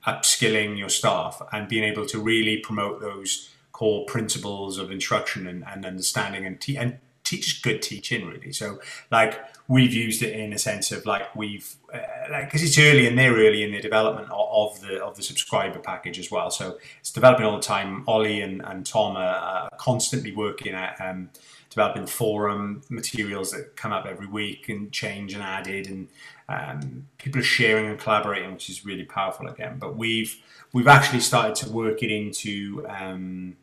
[0.07, 5.65] upskilling your staff and being able to really promote those core principles of instruction and,
[5.67, 8.53] and understanding and, te- and teach good teaching really.
[8.53, 9.39] So like
[9.69, 11.99] we've used it in a sense of like we've uh,
[12.31, 15.23] like because it's early and they're early in the development of, of, the of the
[15.23, 16.51] subscriber package as well.
[16.51, 18.05] So it's developing all the time.
[18.07, 21.31] Ollie and, and Tom are, constantly working at um,
[21.71, 26.09] developing forum materials that come up every week and change and added and
[26.49, 29.77] um, people are sharing and collaborating, which is really powerful again.
[29.79, 30.35] But we've
[30.73, 33.57] we've actually started to work it into um,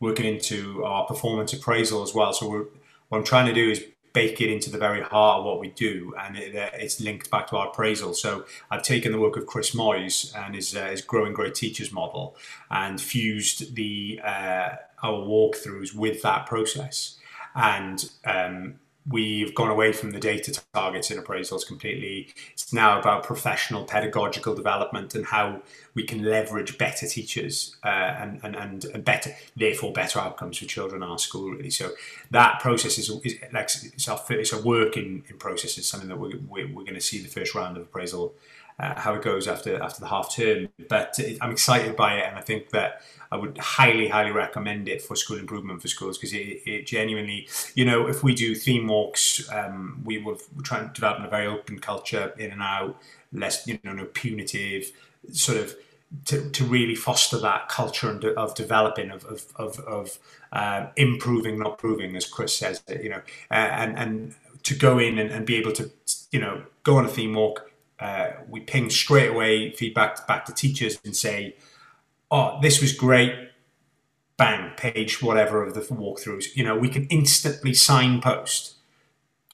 [0.00, 2.32] work it into our performance appraisal as well.
[2.34, 2.66] So we're
[3.08, 5.68] what I'm trying to do is bake it into the very heart of what we
[5.68, 8.14] do, and it, uh, it's linked back to our appraisal.
[8.14, 11.92] So I've taken the work of Chris Moyse and his, uh, his growing great teachers
[11.92, 12.34] model,
[12.70, 17.18] and fused the uh, our walkthroughs with that process,
[17.54, 22.28] and um, we've gone away from the data targets in appraisals completely.
[22.52, 25.62] It's now about professional pedagogical development and how
[25.94, 30.64] we can leverage better teachers uh, and, and, and, and, better, therefore better outcomes for
[30.64, 31.70] children in our school, really.
[31.70, 31.92] So
[32.32, 35.78] that process is, is like it's, our, it's a work in, in process.
[35.78, 38.34] It's something that we're, we're, we're going to see the first round of appraisal
[38.78, 40.68] uh, how it goes after after the half term.
[40.88, 45.02] But I'm excited by it, and I think that I would highly, highly recommend it
[45.02, 48.86] for school improvement for schools because it, it, genuinely, you know, if we do theme
[48.86, 53.00] walks, um, we will try and develop a very open culture in and out,
[53.32, 54.92] less, you know, no punitive,
[55.32, 55.74] sort of
[56.26, 60.18] to, to really foster that culture and of developing of of of, of
[60.52, 65.18] uh, improving, not proving, as Chris says, you know, uh, and and to go in
[65.18, 65.90] and, and be able to,
[66.30, 67.70] you know, go on a theme walk.
[67.98, 71.56] Uh, we ping straight away feedback back to teachers and say,
[72.30, 73.34] oh, this was great,
[74.36, 76.54] bang, page whatever of the walkthroughs.
[76.54, 78.74] You know, we can instantly signpost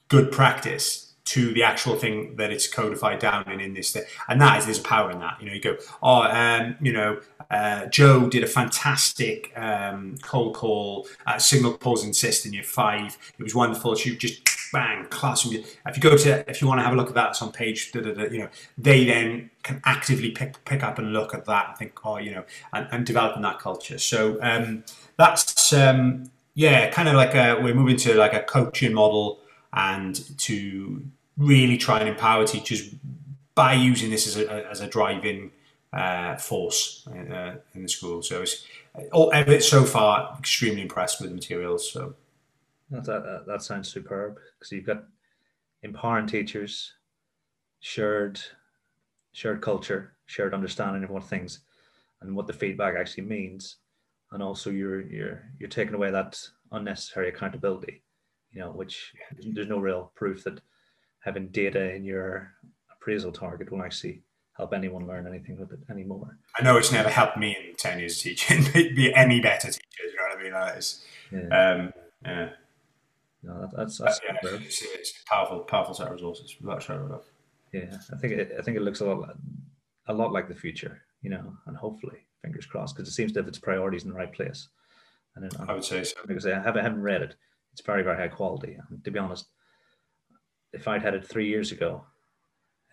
[0.08, 4.02] good practice to the actual thing that it's codified down in in this thing.
[4.28, 7.20] and that is there's power in that you know you go oh um, you know
[7.50, 13.16] uh, Joe did a fantastic um, cold call uh, signal pause insist in year five
[13.38, 16.84] it was wonderful she just bang classroom if you go to if you want to
[16.84, 19.50] have a look at that it's on page da, da, da, you know they then
[19.62, 22.88] can actively pick pick up and look at that and think oh you know and,
[22.90, 24.82] and developing that culture so um,
[25.18, 29.40] that's um, yeah kind of like a, we're moving to like a coaching model
[29.74, 31.04] and to
[31.36, 32.94] really try and empower teachers
[33.54, 35.50] by using this as a, as a driving
[35.92, 38.22] uh, force uh, in the school.
[38.22, 38.66] So it's
[39.12, 41.90] all so far extremely impressed with the materials.
[41.90, 42.14] So
[42.92, 45.04] that that, that sounds superb because you've got
[45.82, 46.92] empowering teachers,
[47.80, 48.40] shared
[49.32, 51.60] shared culture, shared understanding of what things
[52.20, 53.76] and what the feedback actually means,
[54.30, 56.38] and also you're you're you're taking away that
[56.70, 58.02] unnecessary accountability
[58.52, 60.60] you know, which there's no real proof that
[61.20, 62.52] having data in your
[62.92, 64.22] appraisal target will actually
[64.56, 66.38] help anyone learn anything with it anymore.
[66.58, 69.80] I know it's never helped me in 10 years of teaching, be any better teacher,
[69.98, 70.52] you know what I mean?
[70.52, 71.72] That is, yeah.
[71.72, 71.92] Um,
[72.24, 72.48] yeah.
[73.42, 76.56] No, that, that's, that's yeah, it's, it's, a powerful, powerful set of resources.
[76.60, 77.24] Without.
[77.72, 79.36] Yeah, I think it, I think it looks a lot,
[80.06, 83.40] a lot like the future, you know, and hopefully, fingers crossed, because it seems to
[83.40, 84.68] have its priorities in the right place.
[85.34, 86.16] And then, I would say so.
[86.26, 87.34] Because I haven't, I haven't read it,
[87.72, 88.78] it's very very high quality.
[88.90, 89.46] And to be honest,
[90.72, 92.04] if I'd had it three years ago,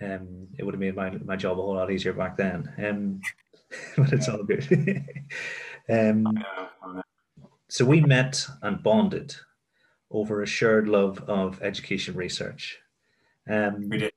[0.02, 2.72] um, it would have made my, my job a whole lot easier back then.
[2.84, 3.22] Um,
[3.98, 5.06] but it's all good.
[5.90, 6.26] um,
[7.68, 9.36] so we met and bonded
[10.12, 12.80] over a shared love of education research.
[13.50, 14.14] Um, we did.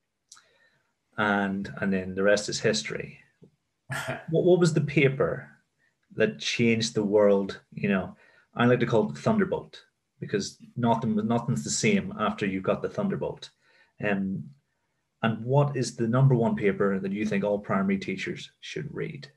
[1.18, 3.18] And and then the rest is history.
[4.30, 5.48] what, what was the paper
[6.14, 7.60] that changed the world?
[7.72, 8.16] You know,
[8.54, 9.82] I like to call it the Thunderbolt
[10.20, 13.50] because nothing nothing's the same after you've got the Thunderbolt.
[14.02, 14.44] Um,
[15.22, 19.28] and what is the number one paper that you think all primary teachers should read?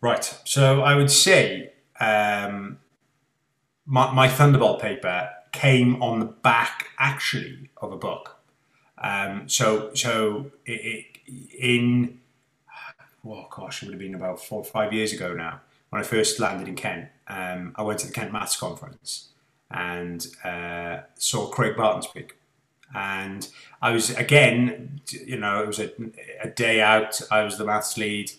[0.00, 0.24] Right.
[0.44, 2.78] So I would say um,
[3.86, 8.36] my, my, Thunderbolt paper came on the back actually of a book.
[8.98, 12.20] Um, so so it, it, in
[13.22, 16.04] well, gosh, it would have been about four or five years ago now when I
[16.04, 17.08] first landed in Kent.
[17.26, 19.30] Um, I went to the Kent Maths Conference
[19.70, 22.36] and uh, saw Craig Barton speak.
[22.94, 23.48] And
[23.82, 25.90] I was again, you know, it was a,
[26.42, 27.20] a day out.
[27.30, 28.30] I was the maths lead.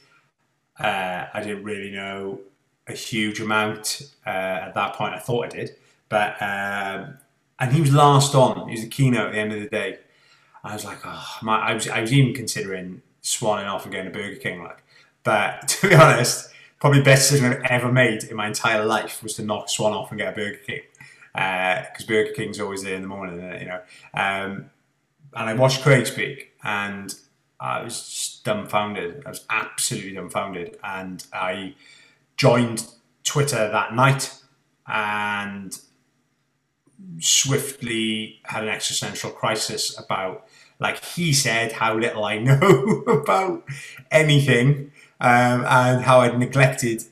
[0.79, 2.39] Uh, I didn't really know
[2.88, 5.13] a huge amount uh, at that point.
[5.13, 5.76] I thought I did,
[6.10, 7.17] but um,
[7.60, 8.67] and he was last on.
[8.67, 10.00] He was the keynote at the end of the day.
[10.63, 14.06] I was like, oh, my, I was I was even considering swanning off and going
[14.06, 14.63] to Burger King.
[14.63, 14.84] Like,
[15.24, 19.24] but to be honest, probably the best decision I've ever made in my entire life
[19.24, 20.82] was to knock swan off and get a Burger King
[21.34, 23.82] because uh, Burger King's always there in the morning, you know.
[24.13, 24.69] Um,
[25.34, 27.13] and I watched Craig speak, and
[27.60, 29.24] I was dumbfounded.
[29.26, 31.76] I was absolutely dumbfounded, and I
[32.38, 32.88] joined
[33.24, 34.34] Twitter that night
[34.88, 35.80] and
[37.19, 40.45] swiftly had an existential crisis about,
[40.80, 43.63] like he said, how little I know about
[44.12, 47.04] anything, um, and how I'd neglected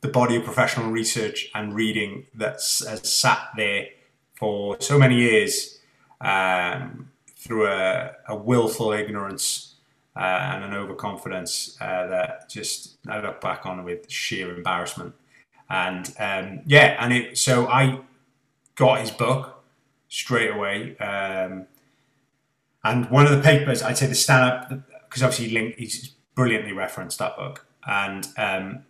[0.00, 3.86] the body of professional research and reading that has sat there
[4.34, 5.78] for so many years
[6.20, 9.73] um, through a, a, willful ignorance
[10.16, 15.14] uh, and an overconfidence uh, that just I look back on with sheer embarrassment.
[15.68, 18.00] And um, yeah, and it, so I
[18.76, 19.64] got his book
[20.08, 20.96] straight away.
[20.98, 21.66] Um,
[22.84, 24.68] and one of the papers, I'd say the stand up,
[25.08, 27.66] because obviously Link, he's brilliantly referenced that book.
[27.86, 28.84] And um,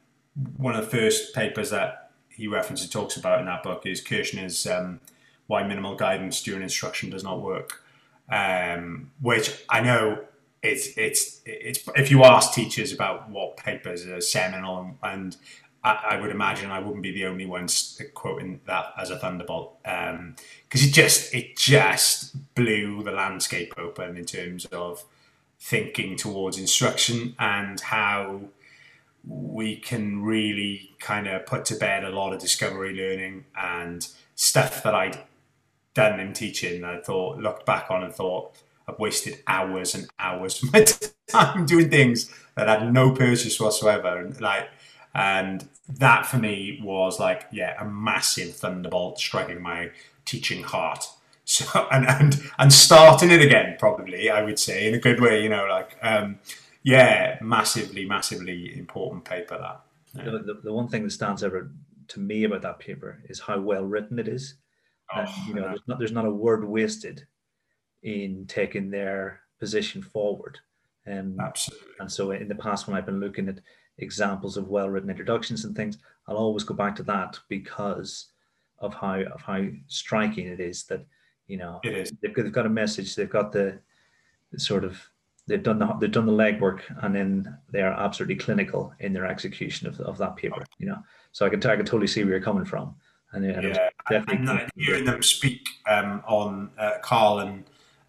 [0.56, 4.66] one of the first papers that he references talks about in that book is Kirschner's
[4.66, 5.00] um,
[5.46, 7.82] "Why Minimal Guidance During Instruction Does Not Work,"
[8.28, 10.24] um, which I know
[10.64, 11.80] it's it's it's.
[11.94, 15.36] If you ask teachers about what papers are seminal, and,
[15.84, 19.76] I, I, would imagine I wouldn't be the only ones quoting that as a thunderbolt,
[19.82, 20.34] because um,
[20.70, 25.04] it just it just blew the landscape open in terms of
[25.60, 28.40] thinking towards instruction and how
[29.26, 34.82] we can really kind of put to bed a lot of discovery learning and stuff
[34.82, 35.18] that I'd
[35.94, 36.84] done in teaching.
[36.84, 38.54] I thought, looked back on and thought,
[38.86, 40.84] I've wasted hours and hours of my
[41.28, 44.18] time doing things that had no purpose whatsoever.
[44.18, 44.68] And like,
[45.14, 49.90] and that for me was like, yeah, a massive thunderbolt striking my
[50.24, 51.06] teaching heart.
[51.46, 55.42] So and and and starting it again, probably I would say in a good way,
[55.42, 56.38] you know, like um,
[56.82, 59.58] yeah, massively, massively important paper.
[59.58, 60.30] That yeah.
[60.30, 61.52] the, the, one thing that stands out
[62.08, 64.54] to me about that paper is how well written it is.
[65.14, 67.26] Oh, and, you know, there's not there's not a word wasted
[68.04, 70.58] in taking their position forward.
[71.06, 71.88] Um, Absolutely.
[72.00, 73.60] And so, in the past, when I've been looking at
[73.98, 78.26] examples of well-written introductions and things, I'll always go back to that because
[78.78, 81.04] of how of how striking it is that
[81.46, 83.78] you know they've, they've got a message, they've got the
[84.56, 85.00] sort of
[85.46, 89.26] they've done the they've done the legwork and then they are absolutely clinical in their
[89.26, 90.98] execution of, of that paper you know
[91.32, 92.94] so i can I can totally see where you're coming from
[93.32, 97.64] and, and yeah definitely and, hearing them speak um, on uh, carl and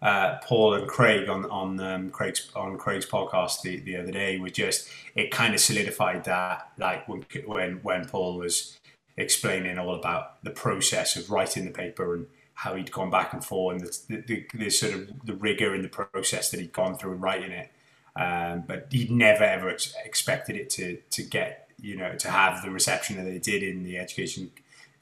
[0.06, 4.38] uh, paul and craig on on um, craig's on craig's podcast the, the other day
[4.38, 8.78] was just it kind of solidified that like when when when paul was
[9.16, 13.44] explaining all about the process of writing the paper and how he'd gone back and
[13.44, 16.96] forth and the, the, the, sort of the rigor in the process that he'd gone
[16.96, 17.70] through in writing it.
[18.14, 22.62] Um, but he'd never ever ex- expected it to to get you know to have
[22.62, 24.52] the reception that it did in the education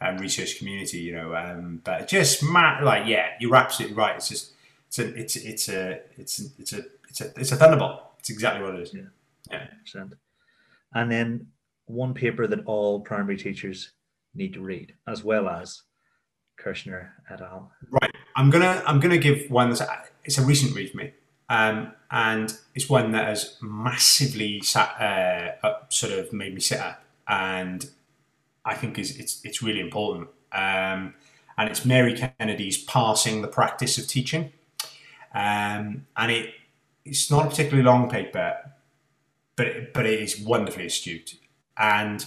[0.01, 0.99] and research community.
[0.99, 4.17] You know, um, but just like yeah, you're absolutely right.
[4.17, 4.54] It's just
[4.99, 8.03] it's a it's it's a it's a, it's a it's a it's a thunderbolt.
[8.19, 8.95] It's exactly what it is.
[8.95, 9.03] Yeah,
[9.51, 9.67] yeah.
[9.83, 10.15] Percent.
[10.95, 11.47] And then
[11.87, 13.91] one paper that all primary teachers
[14.35, 15.83] need to read, as well as
[16.57, 17.71] Kirschner et al.
[17.91, 18.11] Right.
[18.37, 19.83] I'm gonna I'm gonna give one that's
[20.25, 21.13] it's a recent read for me,
[21.49, 26.81] um, and it's one that has massively sat, uh, up, sort of made me sit
[26.81, 27.89] up, and
[28.65, 30.29] I think is it's it's really important.
[30.53, 31.15] Um,
[31.57, 34.53] and it's Mary Kennedy's parsing the Practice of Teaching,"
[35.35, 36.55] um, and it
[37.05, 38.57] it's not a particularly long paper,
[39.57, 41.35] but it, but it is wonderfully astute
[41.77, 42.27] and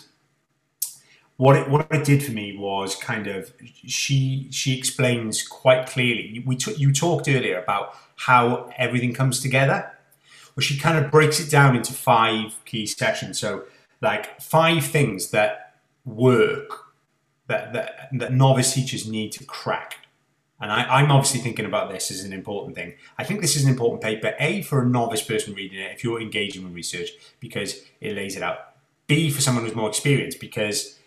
[1.37, 3.53] what it what it did for me was kind of
[3.85, 6.43] she she explains quite clearly.
[6.45, 9.91] We t- you talked earlier about how everything comes together.
[10.55, 13.39] Well, she kind of breaks it down into five key sections.
[13.39, 13.65] So
[14.01, 16.85] like five things that work
[17.45, 20.06] that that, that novice teachers need to crack
[20.59, 22.95] and I, am obviously thinking about this as an important thing.
[23.17, 26.03] I think this is an important paper, A, for a novice person reading it, if
[26.03, 28.57] you're engaging with research, because it lays it out.
[29.05, 30.97] B, for someone who's more experienced, because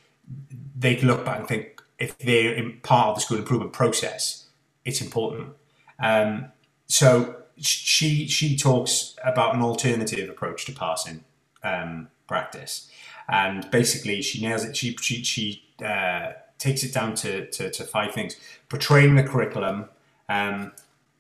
[0.77, 4.49] they can look back and think if they're in part of the school improvement process,
[4.85, 5.55] it's important.
[5.99, 6.53] Um,
[6.87, 11.25] so she she talks about an alternative approach to parsing
[11.63, 12.91] um, practice,
[13.29, 14.77] and basically she nails it.
[14.77, 18.37] She she, she uh, takes it down to, to, to, five things:
[18.69, 19.87] portraying the curriculum,
[20.29, 20.73] um,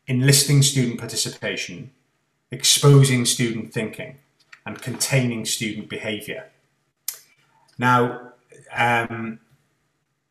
[0.07, 1.91] enlisting student participation,
[2.53, 4.19] exposing student thinking,
[4.65, 6.51] and containing student behaviour.
[7.79, 8.33] Now,
[8.73, 9.41] um,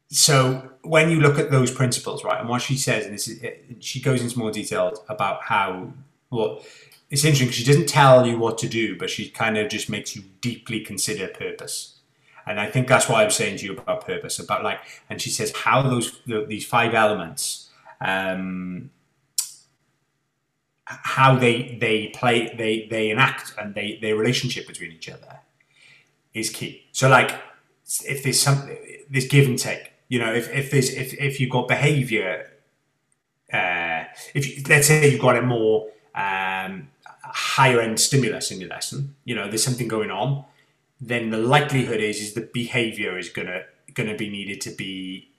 [0.07, 3.43] so when you look at those principles, right, and what she says, and this is,
[3.80, 5.91] she goes into more detail about how
[6.32, 6.64] well,
[7.10, 9.89] it's interesting because she doesn't tell you what to do, but she kind of just
[9.89, 11.99] makes you deeply consider purpose.
[12.50, 14.80] And I think that's what I was saying to you about purpose, about like,
[15.10, 17.70] and she says how those these five elements,
[18.02, 18.89] um,
[20.84, 25.39] how they they play, they they enact, and they their relationship between each other
[26.34, 26.88] is key.
[26.91, 27.32] So like,
[28.04, 28.76] if there's something,
[29.10, 32.52] this give and take you know, if, if there's if, if you've got behaviour,
[33.54, 36.89] uh, if you, let's say you've got a more um,
[37.22, 40.43] higher end stimulus in your lesson, you know, there's something going on,
[41.02, 45.30] then the likelihood is is the behaviour is gonna gonna be needed to be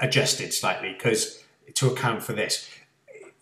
[0.00, 1.42] adjusted slightly because
[1.74, 2.68] to account for this.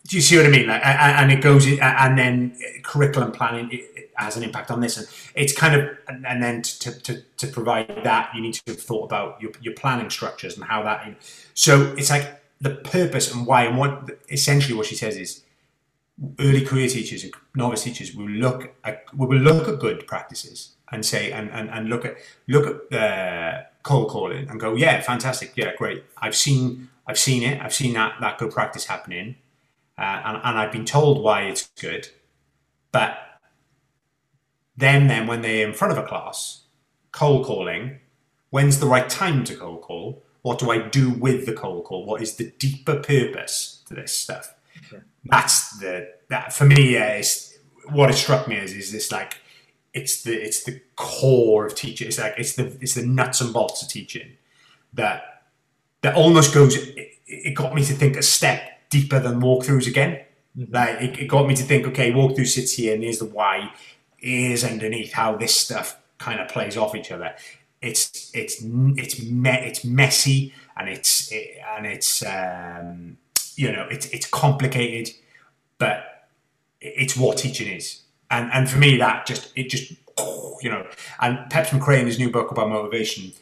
[0.07, 0.67] Do you see what I mean?
[0.67, 3.85] Like, and it goes, and then curriculum planning
[4.15, 4.97] has an impact on this.
[4.97, 8.81] And it's kind of, and then to, to, to provide that, you need to have
[8.81, 11.15] thought about your, your planning structures and how that.
[11.53, 15.43] So it's like the purpose and why, and what essentially what she says is
[16.39, 21.05] early career teachers and novice teachers will look at, will look at good practices and
[21.05, 22.17] say, and, and, and look at,
[22.47, 25.53] look at the cold calling and go, yeah, fantastic.
[25.55, 26.03] Yeah, great.
[26.17, 27.61] I've seen, I've seen it.
[27.61, 29.35] I've seen that, that good practice happening.
[29.97, 32.07] Uh, and, and I've been told why it's good,
[32.91, 33.17] but
[34.75, 36.63] then, then when they're in front of a class,
[37.11, 37.99] cold calling,
[38.49, 40.23] when's the right time to cold call?
[40.41, 42.05] What do I do with the cold call?
[42.05, 44.55] What is the deeper purpose to this stuff?
[44.87, 45.03] Okay.
[45.25, 46.93] That's the that for me.
[46.93, 47.59] Yeah, is
[47.91, 49.37] what it struck me as is this like
[49.93, 52.07] it's the it's the core of teaching.
[52.07, 54.37] It's like it's the it's the nuts and bolts of teaching
[54.93, 55.43] that
[56.01, 56.75] that almost goes.
[56.75, 60.19] It, it got me to think a step deeper than walkthroughs again.
[60.57, 60.73] Mm-hmm.
[60.73, 63.73] Like it, it, got me to think, okay, walkthrough sits here, and here's the why
[64.19, 67.33] is underneath how this stuff kind of plays off each other.
[67.81, 73.17] It's it's it's me, it's messy and it's it, and it's um,
[73.55, 75.15] you know it's it's complicated,
[75.77, 76.27] but
[76.79, 78.01] it's what teaching is.
[78.31, 79.93] And and for me that just it just
[80.61, 80.87] you know
[81.19, 83.33] and Peps Mccrea in his new book about motivation.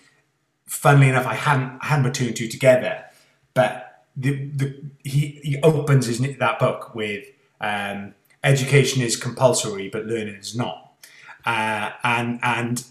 [0.65, 3.05] Funnily enough, I hadn't I hadn't put two and two together,
[3.53, 7.25] but the the he he opens his that book with
[7.61, 8.13] um,
[8.43, 10.93] education is compulsory, but learning is not.
[11.45, 12.85] Uh, and and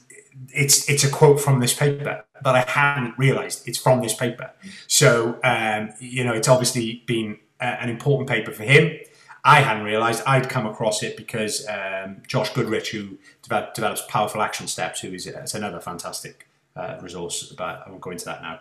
[0.54, 4.50] it's it's a quote from this paper that I hadn't realised it's from this paper.
[4.86, 8.98] So um, you know, it's obviously been a, an important paper for him.
[9.44, 14.42] I hadn't realised I'd come across it because um, Josh Goodrich, who develop, develops Powerful
[14.42, 18.42] Action Steps, who is it's another fantastic uh, resource, but I won't go into that
[18.42, 18.60] now.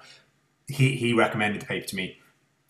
[0.68, 2.20] He he recommended the paper to me.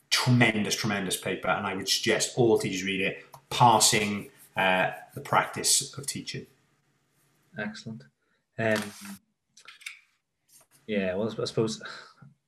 [0.10, 5.98] Tremendous, tremendous paper, and I would suggest all teachers read it parsing uh, the practice
[5.98, 6.46] of teaching.
[7.58, 8.04] Excellent.
[8.60, 8.82] Um,
[10.86, 11.82] yeah, well, I suppose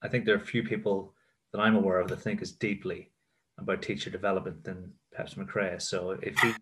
[0.02, 1.14] I think there are a few people
[1.52, 3.10] that I'm aware of that think as deeply
[3.58, 5.82] about teacher development than Peps Mccrea.
[5.82, 6.58] So if you've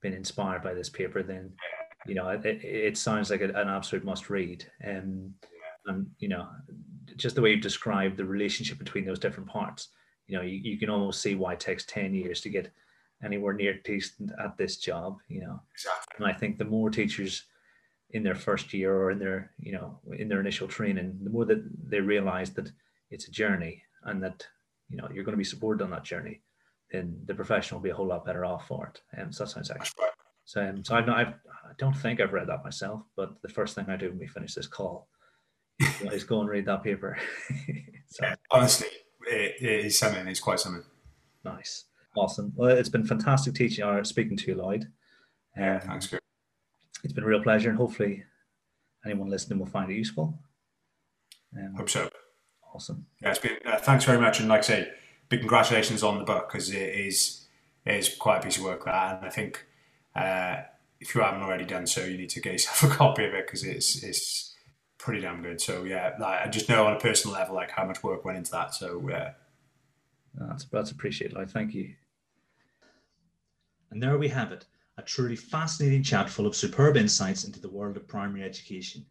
[0.00, 1.52] been inspired by this paper, then
[2.06, 4.64] you know it, it sounds like an absolute must read.
[4.86, 5.34] Um,
[5.86, 6.48] and you know,
[7.16, 9.88] just the way you've described the relationship between those different parts,
[10.26, 12.72] you know, you, you can almost see why it takes ten years to get
[13.22, 15.60] anywhere near decent at this job, you know.
[15.74, 16.16] Exactly.
[16.16, 17.44] And I think the more teachers
[18.12, 21.44] in their first year or in their, you know, in their initial training, the more
[21.44, 22.72] that they realize that
[23.10, 24.46] it's a journey and that,
[24.88, 26.40] you know, you're going to be supported on that journey,
[26.90, 29.00] then the profession will be a whole lot better off for it.
[29.12, 30.02] And um, so that sounds actually.
[30.02, 30.10] Right.
[30.44, 33.48] So, um, so I've not, I've, I don't think I've read that myself, but the
[33.48, 35.08] first thing I do when we finish this call
[36.12, 37.16] is go and read that paper.
[38.08, 38.88] so, yeah, honestly,
[39.28, 40.26] it, it is something.
[40.26, 40.84] It's quite something.
[41.44, 41.84] Nice.
[42.16, 42.52] Awesome.
[42.56, 44.82] Well, it's been fantastic teaching or speaking to you, Lloyd.
[45.56, 46.08] Um, yeah, thanks.
[46.08, 46.20] Good.
[47.04, 48.24] It's been a real pleasure, and hopefully,
[49.04, 50.38] anyone listening will find it useful.
[51.56, 52.10] Um, Hope so.
[52.74, 53.06] Awesome.
[53.22, 53.56] Yeah, it's been.
[53.64, 54.88] Uh, thanks very much, and like I say,
[55.30, 57.46] big congratulations on the book because it is
[57.86, 59.64] it is quite a piece of work that, and I think
[60.14, 60.56] uh,
[61.00, 63.46] if you haven't already done so, you need to get yourself a copy of it
[63.46, 64.54] because it's it's
[64.98, 65.60] pretty damn good.
[65.60, 68.36] So yeah, like, I just know on a personal level like how much work went
[68.36, 68.74] into that.
[68.74, 69.32] So yeah,
[70.34, 71.36] That's that's appreciated.
[71.36, 71.94] Like, thank you.
[73.90, 74.66] And there we have it,
[74.98, 79.04] a truly fascinating chat full of superb insights into the world of primary education.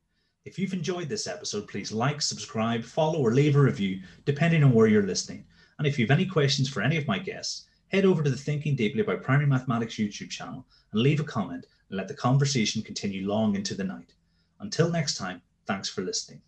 [0.45, 4.72] If you've enjoyed this episode, please like, subscribe, follow, or leave a review, depending on
[4.72, 5.43] where you're listening.
[5.80, 8.38] And if you have any questions for any of my guests, head over to the
[8.38, 12.84] Thinking Deeply about Primary Mathematics YouTube channel and leave a comment and let the conversation
[12.84, 14.13] continue long into the night.
[14.59, 16.41] Until next time, thanks for listening.